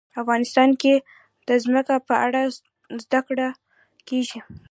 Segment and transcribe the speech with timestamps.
[0.21, 0.93] افغانستان کې
[1.47, 2.41] د ځمکه په اړه
[3.03, 3.47] زده کړه
[4.07, 4.39] کېږي.